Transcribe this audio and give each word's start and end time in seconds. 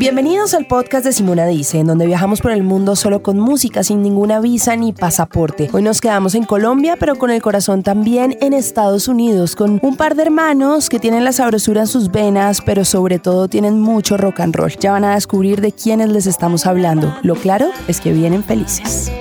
Bienvenidos 0.00 0.54
al 0.54 0.64
podcast 0.64 1.04
de 1.04 1.12
Simona 1.12 1.44
Dice, 1.44 1.78
en 1.78 1.86
donde 1.86 2.06
viajamos 2.06 2.40
por 2.40 2.52
el 2.52 2.62
mundo 2.62 2.96
solo 2.96 3.22
con 3.22 3.38
música, 3.38 3.84
sin 3.84 4.00
ninguna 4.00 4.40
visa 4.40 4.74
ni 4.74 4.94
pasaporte. 4.94 5.68
Hoy 5.74 5.82
nos 5.82 6.00
quedamos 6.00 6.34
en 6.34 6.44
Colombia, 6.44 6.96
pero 6.98 7.16
con 7.16 7.30
el 7.30 7.42
corazón 7.42 7.82
también 7.82 8.38
en 8.40 8.54
Estados 8.54 9.08
Unidos, 9.08 9.54
con 9.54 9.78
un 9.82 9.96
par 9.98 10.14
de 10.14 10.22
hermanos 10.22 10.88
que 10.88 11.00
tienen 11.00 11.22
la 11.22 11.32
sabrosura 11.32 11.82
en 11.82 11.86
sus 11.86 12.10
venas, 12.10 12.62
pero 12.64 12.86
sobre 12.86 13.18
todo 13.18 13.46
tienen 13.46 13.78
mucho 13.78 14.16
rock 14.16 14.40
and 14.40 14.56
roll. 14.56 14.74
Ya 14.78 14.92
van 14.92 15.04
a 15.04 15.16
descubrir 15.16 15.60
de 15.60 15.72
quiénes 15.72 16.08
les 16.08 16.26
estamos 16.26 16.64
hablando. 16.64 17.14
Lo 17.20 17.34
claro 17.34 17.70
es 17.86 18.00
que 18.00 18.14
vienen 18.14 18.42
felices. 18.42 19.12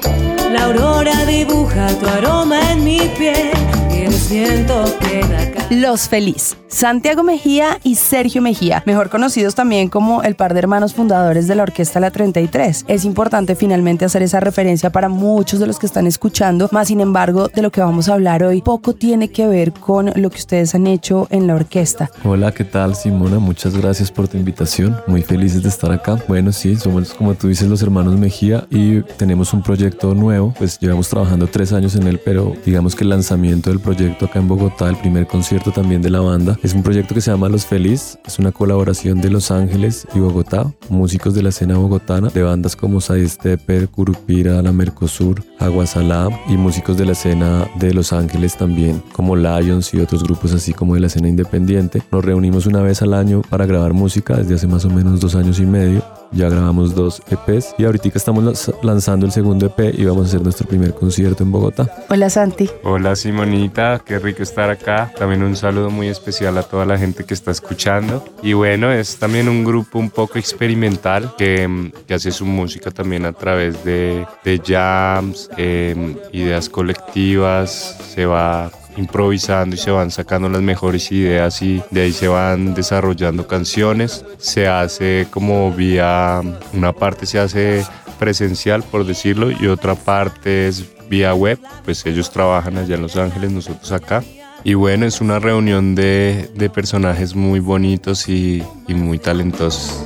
La 0.50 0.64
aurora 0.64 1.26
dibuja 1.26 1.90
tu 2.00 2.08
aroma 2.08 2.72
en 2.72 2.86
mi 2.86 3.02
piel 3.18 3.50
y 3.92 4.04
el 4.04 4.16
viento 4.32 4.86
queda 5.02 5.42
acá. 5.42 5.66
Los 5.72 6.08
Feliz, 6.08 6.56
Santiago 6.72 7.24
Mejía 7.24 7.80
y 7.84 7.96
Sergio 7.96 8.44
Mejía, 8.44 8.84
mejor 8.86 9.10
conocidos 9.10 9.56
también 9.56 9.90
como 9.90 10.22
el 10.22 10.36
par 10.36 10.54
de 10.54 10.60
hermanos 10.60 10.94
fundadores 10.94 11.48
de 11.48 11.56
la 11.56 11.64
Orquesta 11.64 12.00
La 12.00 12.12
33. 12.12 12.86
Es 12.88 13.06
importante 13.06 13.56
finalmente 13.56 14.06
hacer 14.06 14.22
esa 14.22 14.40
referencia 14.40 14.92
para 14.92 15.10
muchos 15.10 15.60
de 15.60 15.66
los 15.66 15.80
que 15.80 15.88
están 15.88 16.06
escuchando, 16.06 16.70
más 16.72 16.90
sin 16.90 17.02
embargo, 17.02 17.48
de 17.48 17.64
lo 17.64 17.72
que 17.72 17.82
vamos 17.82 18.08
a 18.08 18.14
hablar 18.14 18.44
hoy 18.44 18.62
poco 18.62 18.94
tiene 18.94 19.30
que 19.30 19.48
ver 19.48 19.74
con 19.74 20.12
lo 20.16 20.30
que 20.30 20.38
ustedes 20.38 20.76
han 20.76 20.86
hecho 20.86 21.28
en 21.32 21.48
la 21.48 21.56
orquesta. 21.56 22.12
Hola, 22.24 22.52
¿qué 22.52 22.66
tal 22.66 22.96
Simona? 22.96 23.40
Muchas 23.40 23.76
gracias 23.76 24.12
por 24.12 24.28
tu 24.28 24.38
invitación. 24.38 24.96
Muy 25.08 25.24
felices 25.24 25.64
de 25.64 25.70
estar 25.70 25.92
acá. 25.92 26.20
Bueno, 26.28 26.52
sí, 26.52 26.76
somos 26.76 27.16
como 27.16 27.34
tú 27.34 27.48
dices 27.48 27.68
los 27.68 27.82
hermanos 27.82 28.16
Mejía 28.16 28.68
y 28.70 29.02
tenemos 29.18 29.54
un 29.54 29.64
proyecto 29.64 30.14
nuevo. 30.14 30.54
Pues 30.56 30.78
llevamos 30.80 31.10
trabajando 31.10 31.48
tres 31.48 31.74
años 31.74 31.96
en 31.96 32.06
él, 32.06 32.22
pero 32.24 32.54
digamos 32.64 32.96
que 32.96 33.06
el 33.06 33.10
lanzamiento 33.10 33.72
del 33.72 33.80
proyecto 33.80 34.28
acá 34.28 34.38
en 34.38 34.48
Bogotá, 34.48 34.88
el 34.88 34.98
primer 34.98 35.26
concierto 35.26 35.72
también 35.72 36.04
de 36.04 36.12
la 36.12 36.20
banda. 36.20 36.59
Es 36.62 36.74
un 36.74 36.84
proyecto 36.84 37.16
que 37.16 37.22
se 37.22 37.32
llama 37.32 37.48
Los 37.48 37.66
Feliz, 37.66 38.20
es 38.26 38.38
una 38.38 38.52
colaboración 38.52 39.22
de 39.22 39.30
Los 39.30 39.50
Ángeles 39.50 40.06
y 40.14 40.20
Bogotá, 40.20 40.70
músicos 40.90 41.34
de 41.34 41.42
la 41.42 41.50
escena 41.50 41.78
bogotana, 41.78 42.28
de 42.28 42.44
bandas 42.44 42.76
como 42.76 43.00
Sidestepper, 43.00 43.88
Curupira, 43.88 44.62
La 44.62 44.74
Mercosur, 44.74 45.42
Aguasalá 45.58 46.28
y 46.50 46.58
músicos 46.58 46.98
de 46.98 47.06
la 47.06 47.14
escena 47.14 47.66
de 47.80 47.94
Los 47.94 48.12
Ángeles 48.12 48.58
también, 48.58 49.02
como 49.14 49.38
Lions 49.38 49.94
y 49.94 50.02
otros 50.02 50.22
grupos 50.22 50.54
así 50.54 50.74
como 50.74 50.96
de 50.96 51.00
la 51.00 51.08
escena 51.08 51.30
independiente. 51.30 52.04
Nos 52.12 52.26
reunimos 52.26 52.66
una 52.66 52.82
vez 52.82 53.02
al 53.02 53.14
año 53.14 53.42
para 53.50 53.66
grabar 53.66 53.94
música 53.94 54.36
desde 54.36 54.56
hace 54.56 54.68
más 54.68 54.84
o 54.84 54.90
menos 54.90 55.22
dos 55.22 55.36
años 55.36 55.62
y 55.62 55.66
medio 55.66 56.04
ya 56.32 56.50
grabamos 56.50 56.96
dos 56.96 57.22
EPs 57.30 57.76
y 57.78 57.86
ahorita 57.86 58.10
estamos 58.14 58.72
lanzando 58.84 59.26
el 59.26 59.32
segundo 59.32 59.66
EP 59.66 59.94
y 59.98 60.06
vamos 60.06 60.26
a 60.26 60.28
hacer 60.30 60.42
nuestro 60.42 60.68
primer 60.68 60.94
concierto 60.94 61.44
en 61.44 61.52
Bogotá. 61.52 61.90
Hola 62.10 62.30
Santi. 62.30 62.70
Hola 62.84 63.16
Simonita, 63.16 64.02
qué 64.06 64.20
rico 64.20 64.44
estar 64.44 64.70
acá. 64.70 65.12
También 65.18 65.44
un 65.44 65.56
saludo 65.56 65.90
muy 65.90 66.08
especial 66.08 66.58
a 66.58 66.64
toda 66.64 66.86
la 66.86 66.98
gente 66.98 67.24
que 67.24 67.34
está 67.34 67.52
escuchando. 67.52 68.24
Y 68.42 68.54
bueno, 68.54 68.92
es 68.92 69.18
también 69.18 69.50
un 69.50 69.64
grupo 69.64 70.00
un 70.00 70.10
poco 70.10 70.38
experimental 70.38 71.34
que, 71.38 71.92
que 72.08 72.14
hace 72.14 72.32
su 72.32 72.46
música 72.46 72.92
también 72.92 73.26
a 73.26 73.34
través 73.34 73.84
de, 73.84 74.26
de 74.44 74.62
jams, 74.66 75.50
eh, 75.58 76.16
ideas 76.32 76.70
colectivas, 76.70 77.98
se 78.14 78.26
va 78.26 78.72
improvisando 79.00 79.76
y 79.76 79.80
se 79.80 79.92
van 79.92 80.12
sacando 80.12 80.50
las 80.50 80.62
mejores 80.62 81.12
ideas 81.12 81.62
y 81.62 81.82
de 81.90 82.02
ahí 82.02 82.12
se 82.12 82.28
van 82.28 82.74
desarrollando 82.74 83.48
canciones. 83.48 84.26
Se 84.38 84.68
hace 84.68 85.28
como 85.32 85.72
vía, 85.72 86.42
una 86.74 86.94
parte 86.94 87.26
se 87.26 87.40
hace 87.40 87.86
presencial 88.20 88.84
por 88.84 89.06
decirlo 89.06 89.50
y 89.50 89.68
otra 89.68 89.96
parte 89.96 90.68
es 90.68 90.84
vía 91.10 91.34
web, 91.34 91.58
pues 91.86 92.06
ellos 92.06 92.30
trabajan 92.30 92.78
allá 92.78 92.96
en 92.96 93.02
Los 93.02 93.16
Ángeles, 93.16 93.52
nosotros 93.52 93.92
acá. 93.92 94.24
Y 94.64 94.74
bueno, 94.74 95.06
es 95.06 95.22
una 95.22 95.40
reunión 95.40 95.96
de, 95.96 96.50
de 96.54 96.70
personajes 96.70 97.34
muy 97.34 97.62
bonitos 97.62 98.28
y, 98.28 98.62
y 98.88 98.94
muy 98.94 99.18
talentosos. 99.18 100.04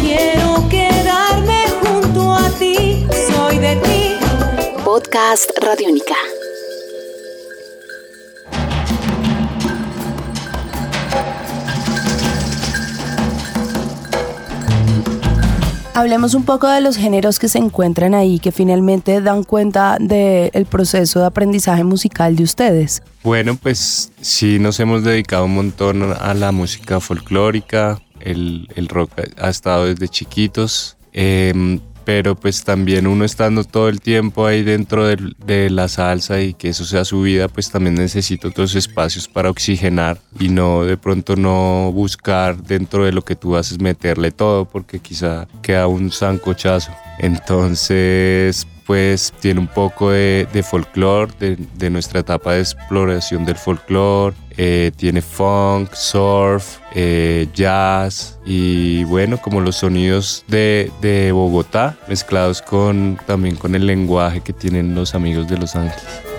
Quiero 0.00 0.68
quedarme 0.68 1.64
junto 1.82 2.34
a 2.34 2.50
ti, 2.58 3.06
soy 3.32 3.58
de 3.58 3.76
ti. 3.76 4.16
Podcast 4.84 5.50
Radiónica. 5.62 6.14
Hablemos 15.96 16.34
un 16.34 16.44
poco 16.44 16.68
de 16.68 16.82
los 16.82 16.98
géneros 16.98 17.38
que 17.38 17.48
se 17.48 17.56
encuentran 17.56 18.12
ahí, 18.12 18.38
que 18.38 18.52
finalmente 18.52 19.22
dan 19.22 19.44
cuenta 19.44 19.96
del 19.98 20.66
proceso 20.66 21.20
de 21.20 21.24
aprendizaje 21.24 21.84
musical 21.84 22.36
de 22.36 22.42
ustedes. 22.42 23.02
Bueno, 23.24 23.56
pues 23.56 24.12
sí 24.20 24.58
nos 24.58 24.78
hemos 24.78 25.04
dedicado 25.04 25.46
un 25.46 25.54
montón 25.54 26.02
a 26.12 26.34
la 26.34 26.52
música 26.52 27.00
folclórica, 27.00 27.98
el, 28.20 28.68
el 28.76 28.88
rock 28.88 29.10
ha 29.38 29.48
estado 29.48 29.86
desde 29.86 30.06
chiquitos, 30.08 30.98
eh, 31.14 31.80
pero 32.06 32.36
pues 32.36 32.62
también 32.62 33.08
uno 33.08 33.24
estando 33.24 33.64
todo 33.64 33.88
el 33.88 34.00
tiempo 34.00 34.46
ahí 34.46 34.62
dentro 34.62 35.08
de, 35.08 35.68
la 35.70 35.88
salsa 35.88 36.40
y 36.40 36.54
que 36.54 36.68
eso 36.68 36.84
sea 36.84 37.04
su 37.04 37.22
vida, 37.22 37.48
pues 37.48 37.68
también 37.68 37.96
necesita 37.96 38.46
otros 38.46 38.76
espacios 38.76 39.26
para 39.26 39.50
oxigenar 39.50 40.20
y 40.38 40.48
no 40.48 40.84
de 40.84 40.96
pronto 40.96 41.34
no 41.34 41.90
buscar 41.92 42.62
dentro 42.62 43.04
de 43.04 43.10
lo 43.10 43.22
que 43.22 43.34
tú 43.34 43.56
haces 43.56 43.80
meterle 43.80 44.30
todo 44.30 44.66
porque 44.66 45.00
quizá 45.00 45.48
queda 45.62 45.88
un 45.88 46.12
sancochazo. 46.12 46.92
Entonces, 47.18 48.68
pues 48.86 49.32
tiene 49.40 49.60
un 49.60 49.66
poco 49.66 50.10
de, 50.10 50.46
de 50.52 50.62
folclore, 50.62 51.32
de, 51.38 51.56
de, 51.74 51.90
nuestra 51.90 52.20
etapa 52.20 52.52
de 52.52 52.60
exploración 52.60 53.44
del 53.44 53.56
folclore, 53.56 54.36
eh, 54.56 54.92
tiene 54.96 55.20
funk, 55.20 55.92
surf, 55.92 56.78
eh, 56.94 57.48
jazz 57.52 58.38
y 58.46 59.04
bueno, 59.04 59.38
como 59.38 59.60
los 59.60 59.76
sonidos 59.76 60.44
de, 60.48 60.90
de 61.02 61.32
Bogotá 61.32 61.96
mezclados 62.08 62.62
con, 62.62 63.18
también 63.26 63.56
con 63.56 63.74
el 63.74 63.86
lenguaje 63.86 64.40
que 64.40 64.52
tienen 64.52 64.94
los 64.94 65.14
amigos 65.14 65.48
de 65.48 65.58
Los 65.58 65.74
Ángeles. 65.76 66.35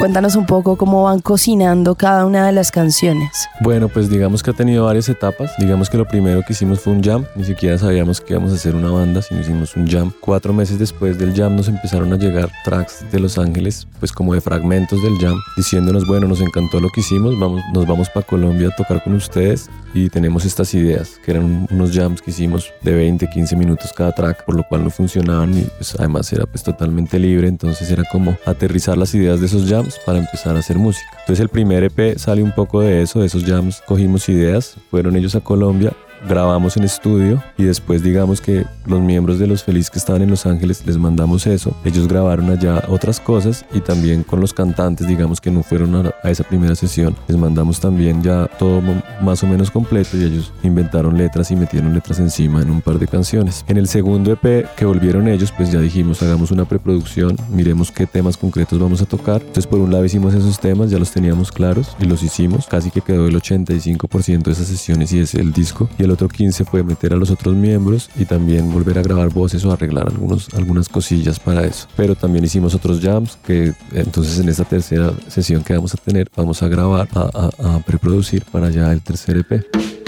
Cuéntanos 0.00 0.34
un 0.34 0.46
poco 0.46 0.76
cómo 0.76 1.04
van 1.04 1.20
cocinando 1.20 1.94
cada 1.94 2.24
una 2.24 2.46
de 2.46 2.52
las 2.52 2.70
canciones. 2.70 3.50
Bueno, 3.60 3.90
pues 3.90 4.08
digamos 4.08 4.42
que 4.42 4.50
ha 4.50 4.54
tenido 4.54 4.86
varias 4.86 5.10
etapas. 5.10 5.52
Digamos 5.58 5.90
que 5.90 5.98
lo 5.98 6.08
primero 6.08 6.40
que 6.40 6.54
hicimos 6.54 6.80
fue 6.80 6.94
un 6.94 7.02
jam. 7.02 7.26
Ni 7.36 7.44
siquiera 7.44 7.76
sabíamos 7.76 8.18
que 8.18 8.32
íbamos 8.32 8.50
a 8.50 8.54
hacer 8.54 8.74
una 8.74 8.90
banda, 8.90 9.20
sino 9.20 9.42
hicimos 9.42 9.76
un 9.76 9.86
jam. 9.86 10.10
Cuatro 10.22 10.54
meses 10.54 10.78
después 10.78 11.18
del 11.18 11.34
jam 11.34 11.54
nos 11.54 11.68
empezaron 11.68 12.10
a 12.14 12.16
llegar 12.16 12.50
tracks 12.64 13.04
de 13.12 13.20
Los 13.20 13.36
Ángeles, 13.36 13.86
pues 13.98 14.10
como 14.10 14.32
de 14.32 14.40
fragmentos 14.40 15.02
del 15.02 15.18
jam, 15.18 15.36
diciéndonos, 15.58 16.06
bueno, 16.06 16.26
nos 16.26 16.40
encantó 16.40 16.80
lo 16.80 16.88
que 16.88 17.02
hicimos, 17.02 17.38
vamos, 17.38 17.60
nos 17.74 17.86
vamos 17.86 18.08
para 18.08 18.24
Colombia 18.24 18.68
a 18.68 18.76
tocar 18.76 19.04
con 19.04 19.12
ustedes 19.12 19.68
y 19.92 20.08
tenemos 20.08 20.46
estas 20.46 20.72
ideas, 20.72 21.20
que 21.22 21.32
eran 21.32 21.66
unos 21.70 21.92
jams 21.92 22.22
que 22.22 22.30
hicimos 22.30 22.72
de 22.80 22.94
20, 22.94 23.28
15 23.28 23.54
minutos 23.54 23.92
cada 23.92 24.12
track, 24.12 24.46
por 24.46 24.54
lo 24.54 24.62
cual 24.62 24.82
no 24.82 24.88
funcionaban 24.88 25.58
y 25.58 25.62
pues 25.76 25.94
además 25.98 26.32
era 26.32 26.46
pues 26.46 26.62
totalmente 26.62 27.18
libre, 27.18 27.48
entonces 27.48 27.90
era 27.90 28.04
como 28.10 28.38
aterrizar 28.46 28.96
las 28.96 29.14
ideas 29.14 29.40
de 29.40 29.46
esos 29.46 29.68
jams 29.68 29.89
para 30.04 30.18
empezar 30.18 30.56
a 30.56 30.60
hacer 30.60 30.78
música. 30.78 31.08
Entonces 31.20 31.40
el 31.40 31.48
primer 31.48 31.84
EP 31.84 32.16
sale 32.18 32.42
un 32.42 32.52
poco 32.52 32.80
de 32.80 33.02
eso, 33.02 33.20
de 33.20 33.26
esos 33.26 33.44
jams, 33.44 33.80
cogimos 33.86 34.28
ideas, 34.28 34.76
fueron 34.90 35.16
ellos 35.16 35.34
a 35.34 35.40
Colombia, 35.40 35.92
grabamos 36.28 36.76
en 36.76 36.84
estudio 36.84 37.42
y 37.56 37.64
después 37.64 38.02
digamos 38.02 38.40
que 38.40 38.64
los 38.86 39.00
miembros 39.00 39.38
de 39.38 39.46
Los 39.46 39.64
Feliz 39.64 39.90
que 39.90 39.98
estaban 39.98 40.22
en 40.22 40.30
Los 40.30 40.46
Ángeles 40.46 40.84
les 40.86 40.96
mandamos 40.98 41.46
eso. 41.46 41.74
Ellos 41.84 42.08
grabaron 42.08 42.50
allá 42.50 42.84
otras 42.88 43.20
cosas 43.20 43.64
y 43.72 43.80
también 43.80 44.22
con 44.22 44.40
los 44.40 44.52
cantantes 44.52 45.06
digamos 45.06 45.40
que 45.40 45.50
no 45.50 45.62
fueron 45.62 45.94
a, 45.94 46.14
a 46.22 46.30
esa 46.30 46.44
primera 46.44 46.74
sesión. 46.74 47.16
Les 47.28 47.36
mandamos 47.36 47.80
también 47.80 48.22
ya 48.22 48.46
todo 48.58 48.82
más 49.20 49.42
o 49.42 49.46
menos 49.46 49.70
completo 49.70 50.16
y 50.16 50.24
ellos 50.24 50.52
inventaron 50.62 51.16
letras 51.16 51.50
y 51.50 51.56
metieron 51.56 51.94
letras 51.94 52.18
encima 52.18 52.62
en 52.62 52.70
un 52.70 52.80
par 52.80 52.98
de 52.98 53.06
canciones. 53.06 53.64
En 53.68 53.76
el 53.76 53.88
segundo 53.88 54.32
EP 54.32 54.66
que 54.76 54.84
volvieron 54.84 55.28
ellos 55.28 55.52
pues 55.52 55.70
ya 55.72 55.80
dijimos 55.80 56.22
hagamos 56.22 56.50
una 56.50 56.64
preproducción, 56.64 57.36
miremos 57.50 57.90
qué 57.90 58.06
temas 58.06 58.36
concretos 58.36 58.78
vamos 58.78 59.02
a 59.02 59.06
tocar. 59.06 59.40
Entonces 59.40 59.66
por 59.66 59.78
un 59.78 59.92
lado 59.92 60.04
hicimos 60.04 60.34
esos 60.34 60.58
temas, 60.58 60.90
ya 60.90 60.98
los 60.98 61.10
teníamos 61.10 61.52
claros 61.52 61.96
y 61.98 62.04
los 62.04 62.22
hicimos. 62.22 62.66
Casi 62.66 62.90
que 62.90 63.00
quedó 63.00 63.26
el 63.26 63.34
85% 63.34 64.42
de 64.42 64.52
esas 64.52 64.66
sesiones 64.66 65.12
y 65.12 65.20
es 65.20 65.34
el 65.34 65.52
disco. 65.52 65.88
Y 65.98 66.04
el 66.04 66.09
otro 66.10 66.28
15 66.28 66.64
fue 66.64 66.82
meter 66.82 67.12
a 67.12 67.16
los 67.16 67.30
otros 67.30 67.54
miembros 67.54 68.10
y 68.16 68.24
también 68.24 68.72
volver 68.72 68.98
a 68.98 69.02
grabar 69.02 69.30
voces 69.30 69.64
o 69.64 69.72
arreglar 69.72 70.08
algunos, 70.08 70.52
algunas 70.54 70.88
cosillas 70.88 71.38
para 71.38 71.64
eso. 71.64 71.88
Pero 71.96 72.14
también 72.14 72.44
hicimos 72.44 72.74
otros 72.74 73.00
jams 73.00 73.38
que 73.44 73.72
entonces 73.92 74.38
en 74.38 74.48
esta 74.48 74.64
tercera 74.64 75.12
sesión 75.28 75.62
que 75.62 75.74
vamos 75.74 75.94
a 75.94 75.96
tener 75.96 76.28
vamos 76.36 76.62
a 76.62 76.68
grabar, 76.68 77.08
a, 77.14 77.50
a, 77.60 77.76
a 77.76 77.80
preproducir 77.80 78.44
para 78.50 78.70
ya 78.70 78.92
el 78.92 79.02
tercer 79.02 79.36
EP. 79.38 79.99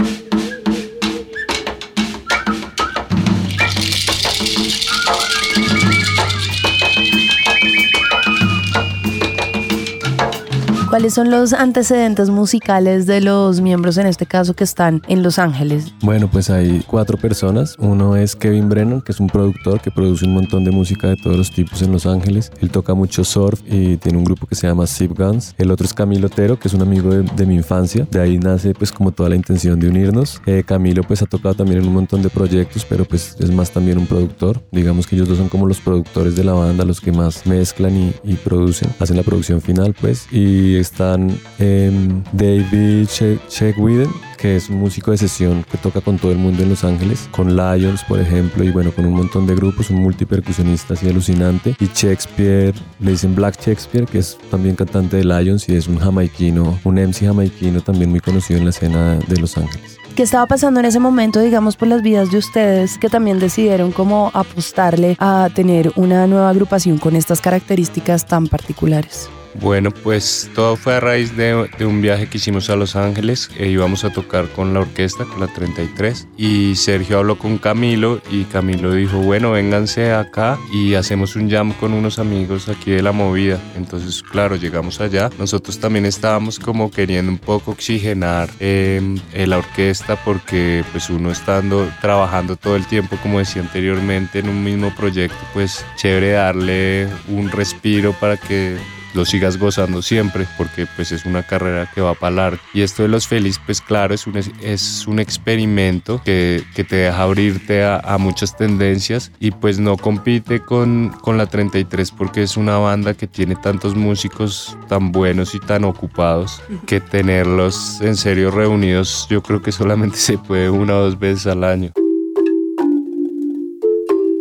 ¿Cuáles 10.92 11.14
son 11.14 11.30
los 11.30 11.54
antecedentes 11.54 12.28
musicales 12.28 13.06
de 13.06 13.22
los 13.22 13.62
miembros 13.62 13.96
en 13.96 14.06
este 14.06 14.26
caso 14.26 14.52
que 14.52 14.62
están 14.62 15.00
en 15.08 15.22
Los 15.22 15.38
Ángeles? 15.38 15.94
Bueno, 16.02 16.28
pues 16.30 16.50
hay 16.50 16.84
cuatro 16.86 17.16
personas. 17.16 17.76
Uno 17.78 18.14
es 18.14 18.36
Kevin 18.36 18.68
Brennan, 18.68 19.00
que 19.00 19.12
es 19.12 19.18
un 19.18 19.28
productor 19.28 19.80
que 19.80 19.90
produce 19.90 20.26
un 20.26 20.34
montón 20.34 20.64
de 20.64 20.70
música 20.70 21.08
de 21.08 21.16
todos 21.16 21.38
los 21.38 21.50
tipos 21.50 21.80
en 21.80 21.92
Los 21.92 22.04
Ángeles. 22.04 22.52
Él 22.60 22.68
toca 22.68 22.92
mucho 22.92 23.24
surf 23.24 23.62
y 23.66 23.96
tiene 23.96 24.18
un 24.18 24.24
grupo 24.24 24.46
que 24.46 24.54
se 24.54 24.66
llama 24.66 24.86
Zip 24.86 25.18
Guns. 25.18 25.54
El 25.56 25.70
otro 25.70 25.86
es 25.86 25.94
Camilo 25.94 26.26
Otero, 26.26 26.58
que 26.58 26.68
es 26.68 26.74
un 26.74 26.82
amigo 26.82 27.08
de, 27.08 27.46
mi 27.46 27.54
infancia. 27.54 28.06
De 28.10 28.20
ahí 28.20 28.36
nace 28.36 28.74
pues 28.74 28.92
como 28.92 29.12
toda 29.12 29.30
la 29.30 29.36
intención 29.36 29.80
de 29.80 29.88
unirnos. 29.88 30.42
Eh, 30.44 30.62
Camilo 30.62 31.04
pues 31.04 31.22
ha 31.22 31.26
tocado 31.26 31.54
también 31.54 31.80
en 31.80 31.88
un 31.88 31.94
montón 31.94 32.20
de 32.20 32.28
proyectos, 32.28 32.84
pero 32.84 33.06
pues 33.06 33.34
es 33.40 33.50
más 33.50 33.70
también 33.70 33.96
un 33.96 34.06
productor. 34.06 34.62
Digamos 34.70 35.06
que 35.06 35.16
ellos 35.16 35.26
dos 35.26 35.38
son 35.38 35.48
como 35.48 35.66
los 35.66 35.80
productores 35.80 36.36
de 36.36 36.44
la 36.44 36.52
banda, 36.52 36.84
los 36.84 37.00
que 37.00 37.12
más 37.12 37.46
mezclan 37.46 37.96
y, 37.96 38.12
y 38.24 38.34
producen, 38.34 38.90
hacen 39.00 39.16
la 39.16 39.22
producción 39.22 39.62
final 39.62 39.94
pues. 39.98 40.30
Y 40.30 40.81
están 40.82 41.38
em, 41.58 42.22
David 42.32 43.06
Che 43.08 43.74
Widen, 43.76 44.10
que 44.36 44.56
es 44.56 44.68
un 44.68 44.78
músico 44.78 45.12
de 45.12 45.18
sesión 45.18 45.64
que 45.70 45.78
toca 45.78 46.00
con 46.00 46.18
todo 46.18 46.32
el 46.32 46.38
mundo 46.38 46.62
en 46.62 46.68
Los 46.68 46.84
Ángeles, 46.84 47.28
con 47.30 47.56
Lions, 47.56 48.02
por 48.04 48.20
ejemplo, 48.20 48.64
y 48.64 48.70
bueno, 48.70 48.90
con 48.92 49.06
un 49.06 49.14
montón 49.14 49.46
de 49.46 49.54
grupos, 49.54 49.90
un 49.90 50.02
multipercusionista 50.02 50.94
así 50.94 51.08
alucinante. 51.08 51.76
Y 51.78 51.86
Shakespeare, 51.86 52.74
le 53.00 53.10
dicen 53.12 53.34
Black 53.34 53.60
Shakespeare, 53.64 54.06
que 54.06 54.18
es 54.18 54.36
también 54.50 54.74
cantante 54.74 55.18
de 55.18 55.24
Lions 55.24 55.68
y 55.68 55.76
es 55.76 55.86
un 55.86 55.98
jamaiquino, 55.98 56.78
un 56.84 56.94
MC 56.94 57.26
jamaiquino 57.26 57.80
también 57.80 58.10
muy 58.10 58.20
conocido 58.20 58.58
en 58.58 58.64
la 58.64 58.70
escena 58.70 59.14
de 59.28 59.36
Los 59.36 59.56
Ángeles. 59.56 59.98
¿Qué 60.16 60.24
estaba 60.24 60.46
pasando 60.46 60.80
en 60.80 60.86
ese 60.86 60.98
momento, 60.98 61.40
digamos, 61.40 61.76
por 61.76 61.88
las 61.88 62.02
vidas 62.02 62.30
de 62.30 62.36
ustedes 62.36 62.98
que 62.98 63.08
también 63.08 63.38
decidieron 63.38 63.92
como 63.92 64.30
apostarle 64.34 65.16
a 65.18 65.48
tener 65.54 65.90
una 65.96 66.26
nueva 66.26 66.50
agrupación 66.50 66.98
con 66.98 67.16
estas 67.16 67.40
características 67.40 68.26
tan 68.26 68.46
particulares? 68.46 69.30
Bueno, 69.54 69.90
pues 69.90 70.50
todo 70.54 70.76
fue 70.76 70.94
a 70.94 71.00
raíz 71.00 71.36
de, 71.36 71.68
un 71.80 72.00
viaje 72.00 72.26
que 72.26 72.38
hicimos 72.38 72.70
a 72.70 72.76
Los 72.76 72.96
Ángeles. 72.96 73.50
E 73.58 73.68
íbamos 73.68 74.04
a 74.04 74.10
tocar 74.10 74.48
con 74.48 74.72
la 74.72 74.80
orquesta, 74.80 75.24
con 75.24 75.40
la 75.40 75.46
33. 75.46 76.28
Y 76.36 76.74
Sergio 76.76 77.18
habló 77.18 77.36
con 77.36 77.58
Camilo 77.58 78.20
y 78.30 78.44
Camilo 78.44 78.92
dijo, 78.94 79.18
bueno, 79.18 79.52
vénganse 79.52 80.12
acá 80.12 80.58
y 80.72 80.94
hacemos 80.94 81.36
un 81.36 81.50
jam 81.50 81.72
con 81.74 81.92
unos 81.92 82.18
amigos 82.18 82.68
aquí 82.68 82.92
de 82.92 83.02
la 83.02 83.12
movida. 83.12 83.58
Entonces, 83.76 84.22
claro, 84.22 84.56
llegamos 84.56 85.00
allá. 85.00 85.30
Nosotros 85.38 85.78
también 85.78 86.06
estábamos 86.06 86.58
como 86.58 86.90
queriendo 86.90 87.30
un 87.30 87.38
poco 87.38 87.72
oxigenar 87.72 88.48
em, 88.58 89.18
la 89.34 89.58
orquesta 89.58 90.16
porque 90.24 90.84
pues 90.92 91.10
uno 91.10 91.30
estando 91.30 91.88
trabajando 92.00 92.56
todo 92.56 92.76
el 92.76 92.86
tiempo, 92.86 93.16
como 93.22 93.38
decía 93.38 93.62
anteriormente, 93.62 94.38
en 94.38 94.48
un 94.48 94.64
mismo 94.64 94.94
proyecto, 94.94 95.38
pues 95.52 95.84
chévere 95.96 96.32
darle 96.32 97.08
un 97.28 97.50
respiro 97.50 98.12
para 98.18 98.36
que 98.36 98.78
lo 99.14 99.24
sigas 99.24 99.58
gozando 99.58 100.02
siempre 100.02 100.46
porque 100.56 100.86
pues 100.96 101.12
es 101.12 101.24
una 101.24 101.42
carrera 101.42 101.90
que 101.94 102.00
va 102.00 102.14
para 102.14 102.36
largo. 102.36 102.62
Y 102.74 102.82
esto 102.82 103.02
de 103.02 103.08
los 103.08 103.26
feliz 103.26 103.60
pues 103.64 103.80
claro 103.80 104.14
es 104.14 104.26
un, 104.26 104.36
es 104.36 105.06
un 105.06 105.18
experimento 105.18 106.20
que, 106.24 106.62
que 106.74 106.84
te 106.84 106.96
deja 106.96 107.22
abrirte 107.22 107.82
a, 107.84 107.98
a, 107.98 108.18
muchas 108.18 108.56
tendencias 108.56 109.32
y 109.40 109.50
pues 109.50 109.78
no 109.78 109.96
compite 109.96 110.60
con, 110.60 111.10
con 111.20 111.36
la 111.38 111.46
33 111.46 112.10
porque 112.12 112.42
es 112.42 112.56
una 112.56 112.78
banda 112.78 113.14
que 113.14 113.26
tiene 113.26 113.56
tantos 113.56 113.94
músicos 113.94 114.76
tan 114.88 115.12
buenos 115.12 115.54
y 115.54 115.60
tan 115.60 115.84
ocupados 115.84 116.62
que 116.86 117.00
tenerlos 117.00 118.00
en 118.00 118.16
serio 118.16 118.50
reunidos 118.50 119.26
yo 119.28 119.42
creo 119.42 119.62
que 119.62 119.72
solamente 119.72 120.16
se 120.16 120.38
puede 120.38 120.70
una 120.70 120.96
o 120.96 121.04
dos 121.04 121.18
veces 121.18 121.46
al 121.46 121.64
año. 121.64 121.92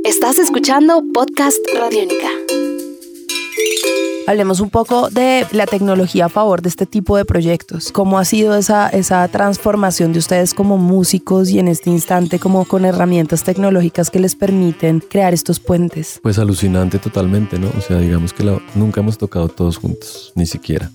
Estás 0.03 0.39
escuchando 0.39 1.03
Podcast 1.13 1.57
Radiónica. 1.73 2.40
Hablemos 4.27 4.59
un 4.59 4.69
poco 4.69 5.09
de 5.09 5.45
la 5.51 5.65
tecnología 5.65 6.25
a 6.25 6.29
favor 6.29 6.61
de 6.61 6.69
este 6.69 6.85
tipo 6.85 7.17
de 7.17 7.25
proyectos. 7.25 7.91
¿Cómo 7.91 8.19
ha 8.19 8.25
sido 8.25 8.55
esa, 8.55 8.87
esa 8.89 9.27
transformación 9.27 10.13
de 10.13 10.19
ustedes 10.19 10.53
como 10.53 10.77
músicos 10.77 11.49
y 11.49 11.59
en 11.59 11.67
este 11.67 11.89
instante 11.89 12.37
como 12.37 12.65
con 12.65 12.85
herramientas 12.85 13.43
tecnológicas 13.43 14.11
que 14.11 14.19
les 14.19 14.35
permiten 14.35 14.99
crear 14.99 15.33
estos 15.33 15.59
puentes? 15.59 16.19
Pues 16.21 16.37
alucinante 16.37 16.99
totalmente, 16.99 17.57
¿no? 17.57 17.69
O 17.77 17.81
sea, 17.81 17.97
digamos 17.97 18.31
que 18.31 18.43
nunca 18.75 19.01
hemos 19.01 19.17
tocado 19.17 19.49
todos 19.49 19.77
juntos, 19.77 20.31
ni 20.35 20.45
siquiera. 20.45 20.91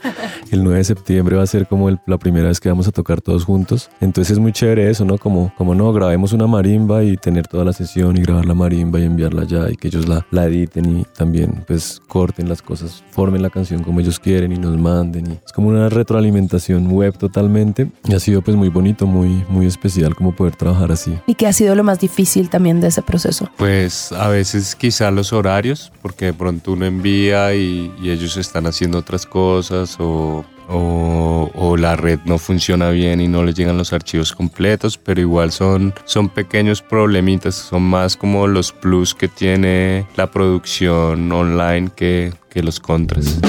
el 0.50 0.64
9 0.64 0.78
de 0.78 0.84
septiembre 0.84 1.36
va 1.36 1.42
a 1.42 1.46
ser 1.46 1.66
como 1.68 1.90
la 1.90 2.18
primera 2.18 2.48
vez 2.48 2.60
que 2.60 2.70
vamos 2.70 2.88
a 2.88 2.92
tocar 2.92 3.20
todos 3.20 3.44
juntos. 3.44 3.90
Entonces 4.00 4.32
es 4.32 4.38
muy 4.38 4.52
chévere 4.52 4.90
eso, 4.90 5.04
¿no? 5.04 5.18
Como, 5.18 5.52
como 5.56 5.74
no, 5.74 5.92
grabemos 5.92 6.32
una 6.32 6.46
marimba 6.46 7.04
y 7.04 7.18
tener 7.18 7.46
toda 7.46 7.64
la 7.64 7.74
sesión 7.74 8.16
y 8.16 8.22
grabar 8.22 8.46
la 8.46 8.54
marimba 8.54 8.98
y 9.00 9.04
enviarla 9.04 9.44
ya 9.44 9.70
y 9.70 9.76
que 9.76 9.88
ellos 9.88 10.08
la, 10.08 10.26
la 10.30 10.46
editen 10.46 11.00
y 11.00 11.04
también 11.16 11.62
pues 11.66 12.00
corten 12.08 12.48
las 12.48 12.62
cosas 12.62 12.69
cosas 12.70 13.02
formen 13.10 13.42
la 13.42 13.50
canción 13.50 13.82
como 13.82 13.98
ellos 13.98 14.20
quieren 14.20 14.52
y 14.52 14.56
nos 14.56 14.78
manden. 14.78 15.32
Y 15.32 15.38
es 15.44 15.52
como 15.52 15.68
una 15.68 15.88
retroalimentación 15.88 16.86
web 16.86 17.18
totalmente. 17.18 17.90
Y 18.04 18.14
ha 18.14 18.20
sido 18.20 18.42
pues 18.42 18.56
muy 18.56 18.68
bonito, 18.68 19.08
muy, 19.08 19.44
muy 19.48 19.66
especial 19.66 20.14
como 20.14 20.36
poder 20.36 20.54
trabajar 20.54 20.92
así. 20.92 21.18
¿Y 21.26 21.34
qué 21.34 21.48
ha 21.48 21.52
sido 21.52 21.74
lo 21.74 21.82
más 21.82 21.98
difícil 21.98 22.48
también 22.48 22.80
de 22.80 22.86
ese 22.86 23.02
proceso? 23.02 23.50
Pues 23.56 24.12
a 24.12 24.28
veces 24.28 24.76
quizá 24.76 25.10
los 25.10 25.32
horarios, 25.32 25.90
porque 26.00 26.26
de 26.26 26.32
pronto 26.32 26.72
uno 26.72 26.86
envía 26.86 27.52
y, 27.56 27.92
y 28.00 28.10
ellos 28.10 28.36
están 28.36 28.66
haciendo 28.66 28.98
otras 28.98 29.26
cosas 29.26 29.96
o 29.98 30.44
o, 30.70 31.76
la 31.78 31.96
red 31.96 32.20
no 32.24 32.38
funciona 32.38 32.90
bien 32.90 33.20
y 33.20 33.28
no 33.28 33.42
les 33.42 33.54
llegan 33.54 33.78
los 33.78 33.92
archivos 33.92 34.32
completos, 34.32 34.98
pero 34.98 35.20
igual 35.20 35.50
son, 35.52 35.94
son 36.04 36.28
pequeños 36.28 36.82
problemitas, 36.82 37.54
son 37.54 37.82
más 37.82 38.16
como 38.16 38.46
los 38.46 38.72
plus 38.72 39.14
que 39.14 39.28
tiene 39.28 40.06
la 40.16 40.30
producción 40.30 41.30
online 41.32 41.90
que, 41.94 42.32
que 42.50 42.62
los 42.62 42.80
contras. 42.80 43.40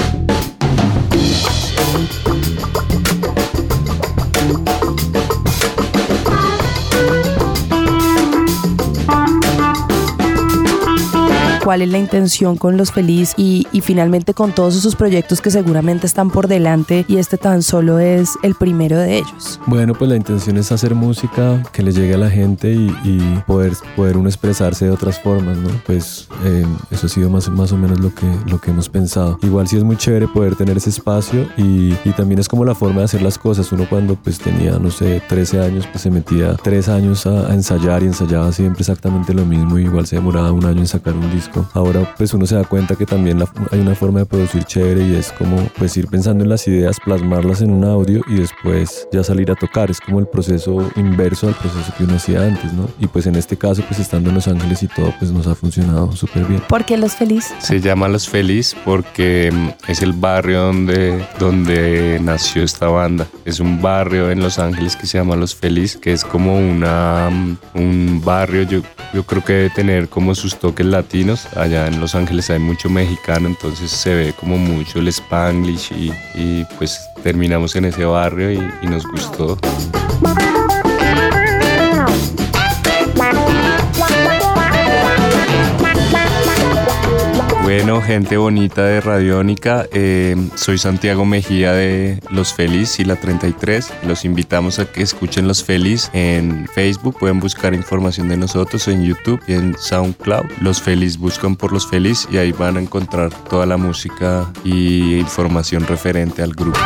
Cuál 11.62 11.82
es 11.82 11.88
la 11.88 11.98
intención 11.98 12.56
con 12.56 12.76
Los 12.76 12.92
Feliz 12.92 13.34
y, 13.36 13.66
finalmente 13.82 14.32
con 14.34 14.52
todos 14.52 14.76
esos 14.76 14.94
proyectos 14.96 15.40
que 15.40 15.50
seguramente 15.50 16.06
están 16.06 16.30
por 16.30 16.46
delante 16.46 17.04
y 17.08 17.16
este 17.16 17.36
tan 17.36 17.62
solo 17.62 17.98
es 17.98 18.30
el 18.42 18.54
primero 18.54 18.96
de 18.96 19.18
ellos. 19.18 19.60
Bueno, 19.66 19.94
pues 19.94 20.08
la 20.08 20.16
intención 20.16 20.56
es 20.56 20.70
hacer 20.70 20.94
música 20.94 21.62
que 21.72 21.82
le 21.82 21.92
llegue 21.92 22.14
a 22.14 22.18
la 22.18 22.30
gente 22.30 22.72
y, 22.72 23.42
poder, 23.46 23.72
poder 23.96 24.16
uno 24.16 24.28
expresarse 24.28 24.86
de 24.86 24.90
otras 24.90 25.20
formas, 25.20 25.56
¿no? 25.56 25.70
Pues 25.86 26.28
eh, 26.44 26.64
eso 26.90 27.06
ha 27.06 27.08
sido 27.08 27.30
más, 27.30 27.48
más 27.48 27.72
o 27.72 27.76
menos 27.76 28.00
lo 28.00 28.14
que, 28.14 28.26
lo 28.46 28.60
que 28.60 28.70
hemos 28.70 28.88
pensado. 28.88 29.38
Igual 29.42 29.66
sí 29.68 29.76
es 29.76 29.84
muy 29.84 29.96
chévere 29.96 30.28
poder 30.28 30.56
tener 30.56 30.76
ese 30.76 30.90
espacio 30.90 31.46
y, 31.56 31.92
también 32.16 32.40
es 32.40 32.48
como 32.48 32.64
la 32.64 32.74
forma 32.74 32.98
de 32.98 33.04
hacer 33.04 33.22
las 33.22 33.38
cosas. 33.38 33.72
Uno 33.72 33.86
cuando 33.88 34.16
pues 34.16 34.38
tenía, 34.38 34.78
no 34.78 34.90
sé, 34.90 35.22
13 35.28 35.60
años, 35.60 35.86
pues 35.86 36.02
se 36.02 36.10
metía 36.10 36.54
tres 36.62 36.88
años 36.88 37.26
a, 37.26 37.48
a 37.48 37.54
ensayar 37.54 38.02
y 38.02 38.06
ensayaba 38.06 38.52
siempre 38.52 38.80
exactamente 38.80 39.32
lo 39.32 39.46
mismo 39.46 39.78
y 39.78 39.84
igual 39.84 40.06
se 40.06 40.16
demoraba 40.16 40.52
un 40.52 40.64
año 40.64 40.80
en 40.80 40.86
sacar 40.86 41.14
un 41.14 41.30
disco 41.32 41.51
Ahora 41.74 42.14
pues 42.16 42.32
uno 42.34 42.46
se 42.46 42.54
da 42.54 42.64
cuenta 42.64 42.94
que 42.96 43.06
también 43.06 43.42
hay 43.70 43.80
una 43.80 43.94
forma 43.94 44.20
de 44.20 44.26
producir 44.26 44.64
chévere 44.64 45.06
y 45.06 45.14
es 45.14 45.32
como 45.32 45.56
pues 45.78 45.96
ir 45.96 46.08
pensando 46.08 46.44
en 46.44 46.50
las 46.50 46.66
ideas, 46.68 46.98
plasmarlas 47.04 47.62
en 47.62 47.70
un 47.70 47.84
audio 47.84 48.22
y 48.28 48.34
después 48.34 49.08
ya 49.12 49.22
salir 49.24 49.50
a 49.50 49.54
tocar. 49.54 49.90
Es 49.90 50.00
como 50.00 50.18
el 50.20 50.26
proceso 50.26 50.90
inverso 50.96 51.48
al 51.48 51.54
proceso 51.54 51.92
que 51.96 52.04
uno 52.04 52.16
hacía 52.16 52.42
antes, 52.42 52.72
¿no? 52.72 52.88
Y 52.98 53.06
pues 53.06 53.26
en 53.26 53.36
este 53.36 53.56
caso 53.56 53.82
pues 53.86 54.00
estando 54.00 54.30
en 54.30 54.36
Los 54.36 54.48
Ángeles 54.48 54.82
y 54.82 54.88
todo 54.88 55.12
pues 55.18 55.30
nos 55.30 55.46
ha 55.46 55.54
funcionado 55.54 56.12
súper 56.12 56.44
bien. 56.44 56.62
¿Por 56.68 56.84
qué 56.84 56.96
Los 56.96 57.14
Feliz? 57.14 57.52
Se 57.58 57.80
llama 57.80 58.08
Los 58.08 58.28
Feliz 58.28 58.74
porque 58.84 59.50
mm, 59.52 59.90
es 59.90 60.02
el 60.02 60.12
barrio 60.12 60.62
donde, 60.62 61.24
donde 61.38 62.18
nació 62.22 62.62
esta 62.62 62.88
banda. 62.88 63.26
Es 63.44 63.60
un 63.60 63.80
barrio 63.80 64.30
en 64.30 64.40
Los 64.40 64.58
Ángeles 64.58 64.96
que 64.96 65.06
se 65.06 65.18
llama 65.18 65.36
Los 65.36 65.54
Feliz, 65.54 65.96
que 65.96 66.12
es 66.12 66.24
como 66.24 66.56
una, 66.56 67.30
mm, 67.30 67.56
un 67.74 68.22
barrio, 68.24 68.62
yo, 68.62 68.82
yo 69.12 69.24
creo 69.24 69.44
que 69.44 69.52
debe 69.52 69.70
tener 69.70 70.08
como 70.08 70.34
sus 70.34 70.56
toques 70.56 70.86
latinos 70.86 71.41
allá 71.56 71.86
en 71.86 72.00
Los 72.00 72.14
Ángeles 72.14 72.50
hay 72.50 72.58
mucho 72.58 72.88
mexicano, 72.88 73.48
entonces 73.48 73.90
se 73.90 74.14
ve 74.14 74.32
como 74.32 74.56
mucho 74.58 74.98
el 74.98 75.08
spanglish 75.08 75.92
y, 76.34 76.64
pues 76.78 77.08
terminamos 77.22 77.76
en 77.76 77.86
ese 77.86 78.04
barrio 78.04 78.52
y 78.52 78.86
nos 78.86 79.06
gustó. 79.06 79.58
Bueno, 87.84 88.00
gente 88.00 88.36
bonita 88.36 88.84
de 88.84 89.00
Radiónica, 89.00 89.88
eh, 89.90 90.36
soy 90.54 90.78
Santiago 90.78 91.24
Mejía 91.24 91.72
de 91.72 92.20
Los 92.30 92.54
Feliz 92.54 93.00
y 93.00 93.04
la 93.04 93.16
33. 93.16 93.92
Los 94.06 94.24
invitamos 94.24 94.78
a 94.78 94.84
que 94.84 95.02
escuchen 95.02 95.48
Los 95.48 95.64
Feliz 95.64 96.08
en 96.12 96.68
Facebook, 96.72 97.18
pueden 97.18 97.40
buscar 97.40 97.74
información 97.74 98.28
de 98.28 98.36
nosotros 98.36 98.86
en 98.86 99.04
YouTube 99.04 99.42
y 99.48 99.54
en 99.54 99.76
SoundCloud. 99.76 100.44
Los 100.60 100.80
Feliz 100.80 101.18
buscan 101.18 101.56
por 101.56 101.72
Los 101.72 101.88
Feliz 101.88 102.28
y 102.30 102.36
ahí 102.36 102.52
van 102.52 102.76
a 102.76 102.80
encontrar 102.80 103.34
toda 103.50 103.66
la 103.66 103.76
música 103.76 104.48
y 104.62 105.18
información 105.18 105.84
referente 105.84 106.40
al 106.40 106.52
grupo. 106.52 106.78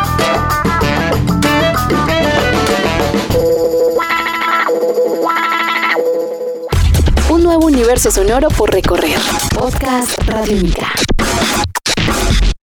Un 7.29 7.43
nuevo 7.43 7.67
universo 7.67 8.11
sonoro 8.11 8.49
por 8.49 8.73
recorrer. 8.73 9.19
Podcast 9.67 10.15
Radiónica. 10.29 11.16